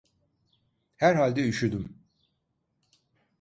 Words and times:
Herhalde 0.95 1.41
üşüdüm… 1.47 1.99